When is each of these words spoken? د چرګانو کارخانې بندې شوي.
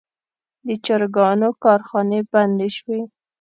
د 0.67 0.69
چرګانو 0.85 1.49
کارخانې 1.63 2.19
بندې 2.31 2.69
شوي. 2.77 3.01